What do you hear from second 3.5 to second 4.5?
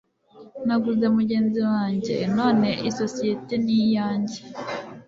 ni iyanjye